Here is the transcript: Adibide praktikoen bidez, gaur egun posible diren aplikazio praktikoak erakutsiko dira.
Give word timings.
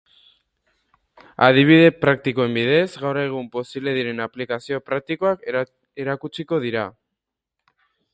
Adibide 1.47 1.91
praktikoen 2.05 2.55
bidez, 2.55 2.87
gaur 3.03 3.19
egun 3.25 3.49
posible 3.57 3.93
diren 3.97 4.23
aplikazio 4.27 4.81
praktikoak 4.87 5.45
erakutsiko 6.07 6.61
dira. 6.65 6.87